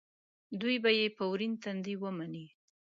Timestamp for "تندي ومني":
1.63-2.45